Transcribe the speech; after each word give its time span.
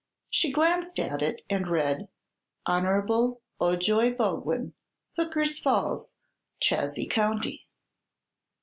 She 0.31 0.51
glanced 0.51 0.99
at 0.99 1.21
it 1.21 1.43
and 1.47 1.67
read: 1.67 2.07
"Hon. 2.65 3.37
Ojoy 3.61 4.15
Boglin, 4.17 4.73
Hooker's 5.15 5.59
Falls, 5.59 6.15
Chazy 6.59 7.07
County." 7.07 7.67